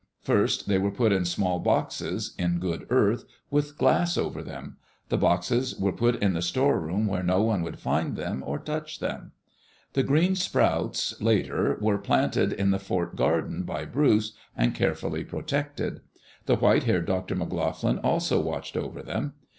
[0.23, 4.77] First they were put in small boxes, in good earth, with glass over them.
[5.09, 8.57] The boxes were put in the store room where no one would find them or
[8.57, 9.31] touch them.
[9.93, 16.01] The green sprouts, later, were planted in the fort garden by Bruce and carefully protected.
[16.47, 17.35] The white haired Dr.
[17.35, 19.35] McLoughlin also watched over them.